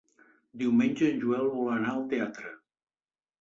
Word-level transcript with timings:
Diumenge 0.61 1.09
en 1.09 1.19
Joel 1.25 1.51
vol 1.59 1.69
anar 1.75 1.93
al 1.93 2.01
teatre. 2.15 2.55